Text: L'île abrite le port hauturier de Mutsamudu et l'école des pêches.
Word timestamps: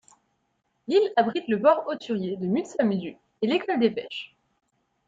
L'île 0.87 1.13
abrite 1.15 1.47
le 1.47 1.61
port 1.61 1.83
hauturier 1.85 2.35
de 2.35 2.47
Mutsamudu 2.47 3.17
et 3.43 3.47
l'école 3.47 3.77
des 3.79 3.91
pêches. 3.91 4.35